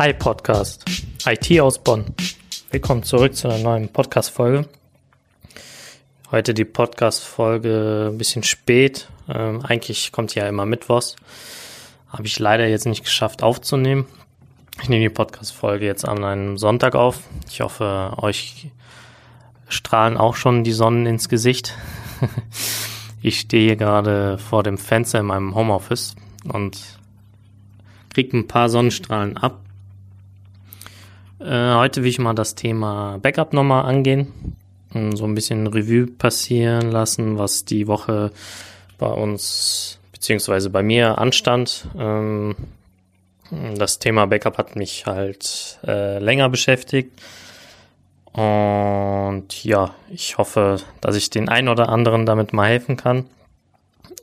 [0.00, 0.86] Hi Podcast,
[1.26, 2.06] IT aus Bonn.
[2.70, 4.66] Willkommen zurück zu einer neuen Podcast-Folge.
[6.30, 9.10] Heute die Podcast-Folge ein bisschen spät.
[9.28, 11.16] Ähm, eigentlich kommt ja immer Mittwochs.
[12.08, 14.06] Habe ich leider jetzt nicht geschafft aufzunehmen.
[14.80, 17.24] Ich nehme die Podcast-Folge jetzt an einem Sonntag auf.
[17.50, 18.70] Ich hoffe, euch
[19.68, 21.76] strahlen auch schon die Sonnen ins Gesicht.
[23.20, 26.16] ich stehe gerade vor dem Fenster in meinem Homeoffice
[26.50, 26.80] und
[28.08, 29.60] kriege ein paar Sonnenstrahlen ab.
[31.40, 34.56] Äh, heute will ich mal das Thema Backup nochmal angehen
[34.92, 38.32] so ein bisschen Revue passieren lassen, was die Woche
[38.98, 41.86] bei uns beziehungsweise bei mir anstand.
[41.96, 42.56] Ähm,
[43.76, 47.20] das Thema Backup hat mich halt äh, länger beschäftigt.
[48.32, 53.26] Und ja, ich hoffe, dass ich den einen oder anderen damit mal helfen kann.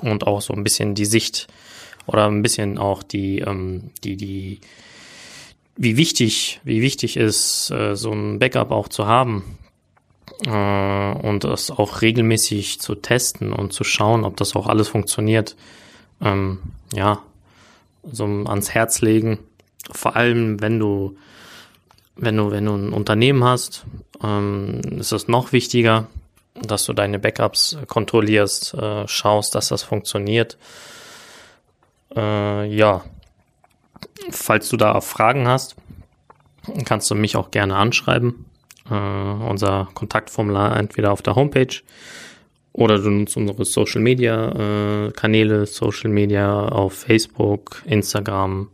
[0.00, 1.46] Und auch so ein bisschen die Sicht
[2.06, 4.60] oder ein bisschen auch die, ähm, die, die,
[5.76, 9.58] wie wichtig, wie wichtig ist, äh, so ein Backup auch zu haben
[10.44, 15.56] äh, und das auch regelmäßig zu testen und zu schauen, ob das auch alles funktioniert,
[16.20, 16.58] ähm,
[16.92, 17.20] ja,
[18.10, 19.38] so ans Herz legen.
[19.90, 21.16] Vor allem, wenn du,
[22.16, 23.84] wenn du, wenn du ein Unternehmen hast,
[24.22, 26.08] ähm, ist es noch wichtiger,
[26.54, 30.58] dass du deine Backups kontrollierst, äh, schaust, dass das funktioniert.
[32.14, 33.02] Äh, ja,
[34.30, 35.76] falls du da Fragen hast,
[36.84, 38.46] kannst du mich auch gerne anschreiben
[38.90, 41.82] äh, unser Kontaktformular entweder auf der Homepage
[42.72, 48.68] oder du nutzt unsere Social Media äh, Kanäle, Social Media auf Facebook, Instagram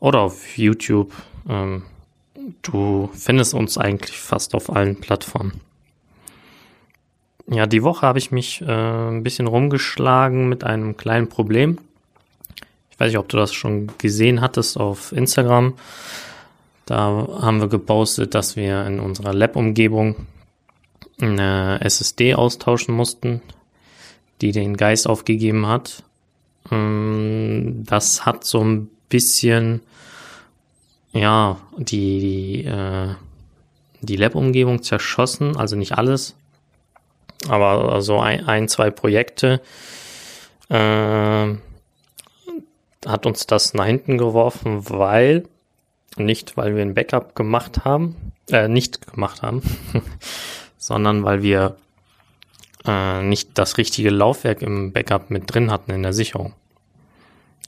[0.00, 1.12] oder auf YouTube.
[1.48, 1.82] Ähm,
[2.62, 5.60] du findest uns eigentlich fast auf allen Plattformen.
[7.48, 11.78] Ja, die Woche habe ich mich äh, ein bisschen rumgeschlagen mit einem kleinen Problem.
[13.00, 15.72] Weiß nicht, ob du das schon gesehen hattest auf Instagram.
[16.84, 20.26] Da haben wir gepostet, dass wir in unserer Lab-Umgebung
[21.18, 23.40] eine SSD austauschen mussten,
[24.42, 26.04] die den Geist aufgegeben hat.
[26.70, 29.80] Ähm, das hat so ein bisschen,
[31.14, 33.14] ja, die, die, äh,
[34.02, 36.36] die Lab-Umgebung zerschossen, also nicht alles,
[37.48, 39.62] aber so ein, ein zwei Projekte
[40.68, 41.54] äh,
[43.06, 45.44] hat uns das nach hinten geworfen, weil
[46.16, 49.62] nicht, weil wir ein Backup gemacht haben, äh, nicht gemacht haben,
[50.76, 51.76] sondern weil wir
[52.84, 56.54] äh, nicht das richtige Laufwerk im Backup mit drin hatten in der Sicherung.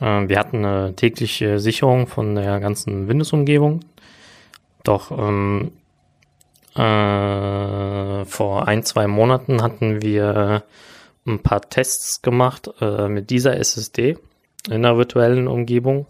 [0.00, 3.80] Äh, wir hatten eine tägliche Sicherung von der ganzen Windows-Umgebung,
[4.84, 5.72] doch ähm,
[6.74, 10.62] äh, vor ein, zwei Monaten hatten wir
[11.26, 14.18] ein paar Tests gemacht äh, mit dieser SSD
[14.68, 16.06] in der virtuellen Umgebung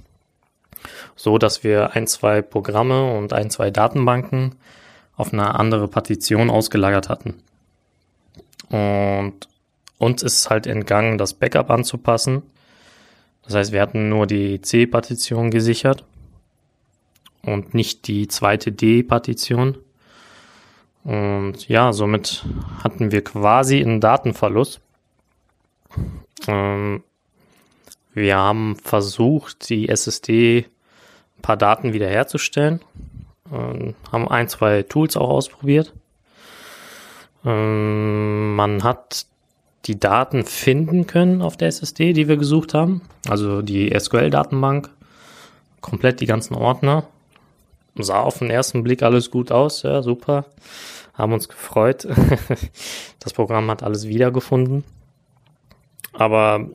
[1.15, 4.57] so dass wir ein, zwei Programme und ein, zwei Datenbanken
[5.17, 7.43] auf eine andere Partition ausgelagert hatten.
[8.69, 9.49] Und
[9.99, 12.43] uns ist halt entgangen, das Backup anzupassen.
[13.43, 16.05] Das heißt, wir hatten nur die C-Partition gesichert
[17.43, 19.79] und nicht die zweite D-Partition.
[21.05, 22.45] Und ja, somit
[22.83, 24.81] hatten wir quasi einen Datenverlust.
[26.49, 27.05] Ähm,
[28.17, 30.65] wir haben versucht, die SSD
[31.37, 32.81] ein paar Daten wiederherzustellen.
[33.53, 35.93] Ähm, haben ein, zwei Tools auch ausprobiert.
[37.45, 39.27] Ähm, man hat
[39.85, 43.03] die Daten finden können auf der SSD, die wir gesucht haben.
[43.29, 44.89] Also die SQL-Datenbank.
[45.83, 47.07] Komplett die ganzen Ordner.
[47.97, 49.83] Sah auf den ersten Blick alles gut aus.
[49.83, 50.47] Ja, super.
[51.13, 52.09] Haben uns gefreut.
[53.21, 54.85] das Programm hat alles wiedergefunden.
[56.15, 56.71] Aber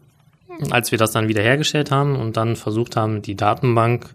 [0.70, 4.14] als wir das dann wiederhergestellt haben und dann versucht haben, die Datenbank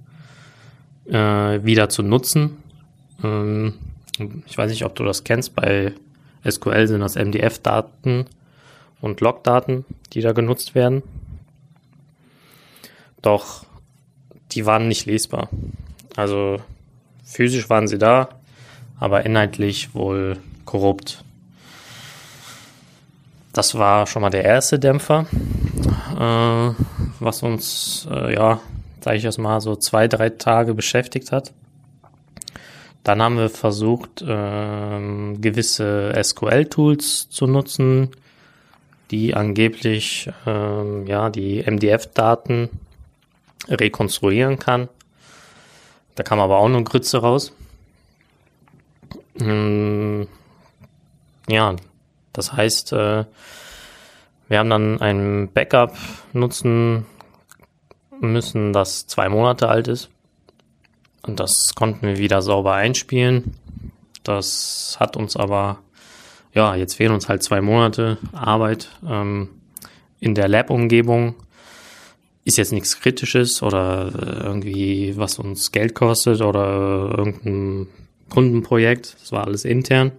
[1.07, 2.59] äh, wieder zu nutzen.
[3.23, 3.75] Ähm,
[4.47, 5.55] ich weiß nicht, ob du das kennst.
[5.55, 5.93] Bei
[6.49, 8.27] SQL sind das MDF-Daten
[9.01, 11.03] und Log-Daten, die da genutzt werden.
[13.23, 13.67] Doch
[14.53, 15.49] die waren nicht lesbar.
[16.15, 16.59] Also
[17.25, 18.29] physisch waren sie da,
[18.99, 21.25] aber inhaltlich wohl korrupt.
[23.57, 25.27] Das war schon mal der erste Dämpfer,
[26.19, 26.75] äh,
[27.21, 28.61] was uns äh, ja
[29.07, 31.53] sage ich das mal, so zwei, drei Tage beschäftigt hat.
[33.05, 38.11] Dann haben wir versucht, ähm, gewisse SQL-Tools zu nutzen,
[39.13, 42.69] die angeblich ähm, ja die MDF-Daten
[43.69, 44.89] rekonstruieren kann.
[46.17, 47.53] Da kam aber auch nur Grütze raus.
[49.39, 50.27] Ähm,
[51.49, 51.77] ja,
[52.37, 53.25] das heißt, äh,
[54.49, 55.97] wir haben dann ein Backup
[56.33, 57.07] nutzen
[58.21, 60.11] müssen, das zwei Monate alt ist.
[61.23, 63.55] Und das konnten wir wieder sauber einspielen.
[64.23, 65.79] Das hat uns aber,
[66.55, 69.49] ja, jetzt fehlen uns halt zwei Monate Arbeit ähm,
[70.21, 71.35] in der Lab-Umgebung.
[72.45, 77.89] Ist jetzt nichts Kritisches oder äh, irgendwie, was uns Geld kostet oder irgendein
[78.29, 79.17] Kundenprojekt.
[79.21, 80.13] Das war alles intern.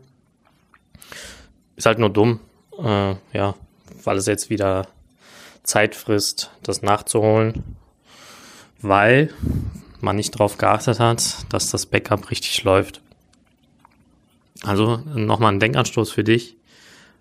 [1.77, 2.41] Ist halt nur dumm,
[2.77, 3.55] äh, ja,
[4.03, 4.87] weil es jetzt wieder
[5.63, 7.63] Zeit frisst, das nachzuholen,
[8.81, 9.29] weil
[10.01, 13.01] man nicht darauf geachtet hat, dass das Backup richtig läuft.
[14.63, 16.57] Also nochmal ein Denkanstoß für dich.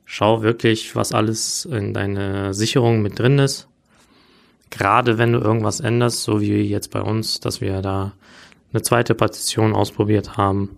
[0.05, 3.69] Schau wirklich, was alles in deine Sicherung mit drin ist.
[4.71, 8.13] Gerade wenn du irgendwas änderst, so wie jetzt bei uns, dass wir da
[8.73, 10.77] eine zweite Partition ausprobiert haben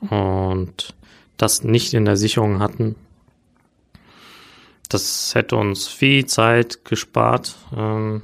[0.00, 0.94] und
[1.36, 2.96] das nicht in der Sicherung hatten.
[4.90, 7.56] Das hätte uns viel Zeit gespart.
[7.76, 8.20] Ähm,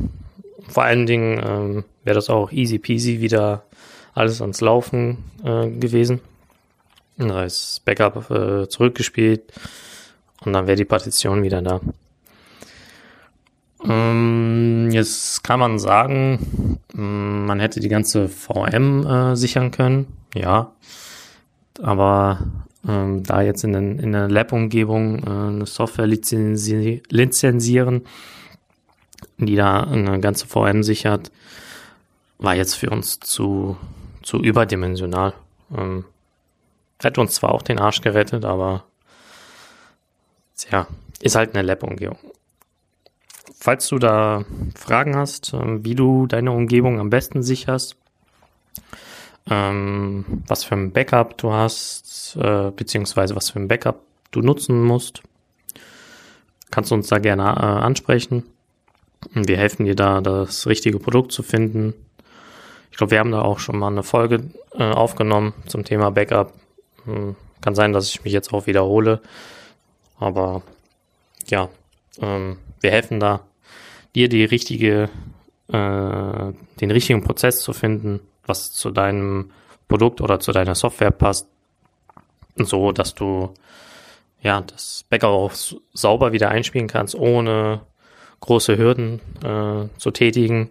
[0.69, 3.65] vor allen Dingen ähm, wäre das auch easy peasy wieder
[4.15, 6.21] alles ans Laufen äh, gewesen.
[7.19, 9.43] Da ist Backup äh, zurückgespielt
[10.45, 11.81] und dann wäre die Partition wieder da.
[13.85, 20.73] Ähm, jetzt kann man sagen, mm, man hätte die ganze VM äh, sichern können, ja.
[21.81, 22.41] Aber
[22.87, 28.05] ähm, da jetzt in, den, in der Lab-Umgebung äh, eine Software lizenzi lizenzieren,
[29.39, 31.31] die da eine ganze VM sichert,
[32.39, 33.77] war jetzt für uns zu,
[34.23, 35.35] zu überdimensional.
[35.77, 36.05] Ähm,
[37.01, 38.85] hätte uns zwar auch den Arsch gerettet, aber
[40.57, 40.87] tja,
[41.21, 42.19] ist halt eine Lab-Umgebung.
[43.59, 44.45] Falls du da
[44.75, 47.97] Fragen hast, ähm, wie du deine Umgebung am besten sicherst,
[49.49, 54.01] ähm, was für ein Backup du hast, äh, beziehungsweise was für ein Backup
[54.31, 55.23] du nutzen musst,
[56.71, 58.45] kannst du uns da gerne äh, ansprechen.
[59.33, 61.95] Wir helfen dir da, das richtige Produkt zu finden.
[62.91, 66.53] Ich glaube, wir haben da auch schon mal eine Folge äh, aufgenommen zum Thema Backup.
[67.05, 69.21] Hm, kann sein, dass ich mich jetzt auch wiederhole.
[70.19, 70.63] Aber
[71.49, 71.69] ja,
[72.21, 73.41] ähm, wir helfen da,
[74.15, 75.11] dir die richtige,
[75.69, 79.51] äh, den richtigen Prozess zu finden, was zu deinem
[79.89, 81.49] Produkt oder zu deiner Software passt,
[82.57, 83.53] so dass du
[84.41, 85.53] ja das Backup auch
[85.93, 87.81] sauber wieder einspielen kannst, ohne
[88.41, 90.71] große Hürden äh, zu tätigen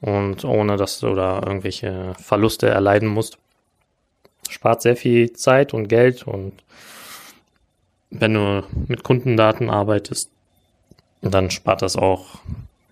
[0.00, 3.38] und ohne dass du da irgendwelche Verluste erleiden musst.
[4.48, 6.52] Spart sehr viel Zeit und Geld und
[8.10, 10.30] wenn du mit Kundendaten arbeitest,
[11.22, 12.40] dann spart das auch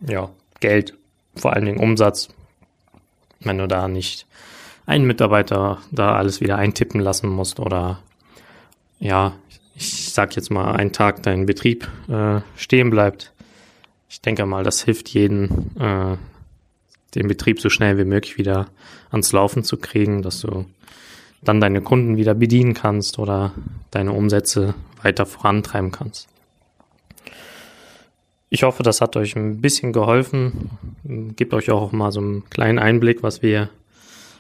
[0.00, 0.30] ja,
[0.60, 0.94] Geld,
[1.36, 2.28] vor allen Dingen Umsatz,
[3.44, 4.26] wenn du da nicht
[4.86, 8.00] einen Mitarbeiter da alles wieder eintippen lassen musst oder
[8.98, 9.34] ja,
[9.74, 13.32] ich sag jetzt mal, einen Tag dein Betrieb äh, stehen bleibt.
[14.08, 16.16] Ich denke mal, das hilft jedem, äh,
[17.14, 18.68] den Betrieb so schnell wie möglich wieder
[19.10, 20.66] ans Laufen zu kriegen, dass du
[21.42, 23.52] dann deine Kunden wieder bedienen kannst oder
[23.90, 26.28] deine Umsätze weiter vorantreiben kannst.
[28.54, 30.70] Ich hoffe, das hat euch ein bisschen geholfen.
[31.34, 33.68] Gebt euch auch mal so einen kleinen Einblick, was wir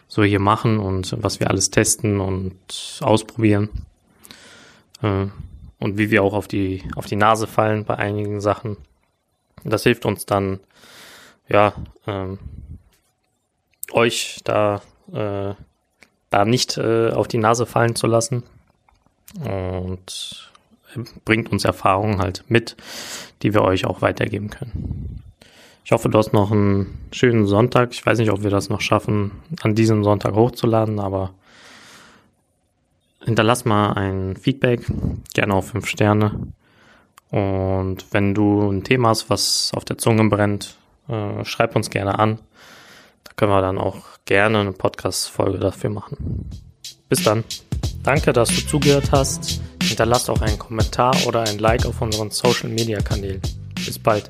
[0.06, 2.54] so hier machen und was wir alles testen und
[3.00, 3.70] ausprobieren.
[5.02, 5.26] Äh,
[5.80, 8.76] und wie wir auch auf die, auf die Nase fallen bei einigen Sachen.
[9.64, 10.60] Das hilft uns dann,
[11.48, 11.72] ja,
[12.06, 12.38] ähm,
[13.90, 14.80] euch da,
[15.12, 15.54] äh,
[16.30, 18.44] da nicht äh, auf die Nase fallen zu lassen.
[19.40, 20.52] Und
[21.24, 22.76] bringt uns Erfahrungen halt mit,
[23.42, 25.22] die wir euch auch weitergeben können.
[25.84, 27.92] Ich hoffe, du hast noch einen schönen Sonntag.
[27.92, 31.34] Ich weiß nicht, ob wir das noch schaffen, an diesem Sonntag hochzuladen, aber
[33.22, 34.86] hinterlass mal ein Feedback,
[35.34, 36.52] gerne auf fünf Sterne.
[37.30, 42.18] Und wenn du ein Thema hast, was auf der Zunge brennt, äh, schreib uns gerne
[42.18, 42.38] an.
[43.24, 46.48] Da können wir dann auch gerne eine Podcast-Folge dafür machen.
[47.08, 47.44] Bis dann.
[48.02, 49.60] Danke, dass du zugehört hast.
[49.94, 53.40] Hinterlasst auch einen Kommentar oder ein Like auf unseren Social Media Kanälen.
[53.86, 54.28] Bis bald.